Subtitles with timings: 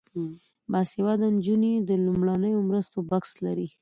[0.71, 3.67] باسواده نجونې د لومړنیو مرستو بکس لري.